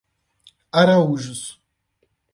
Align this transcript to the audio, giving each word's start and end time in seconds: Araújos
Araújos 0.81 1.61